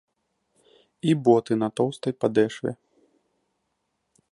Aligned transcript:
І 1.09 1.13
боты 1.27 1.53
на 1.65 1.69
тоўстай 1.81 2.13
падэшве. 2.25 2.71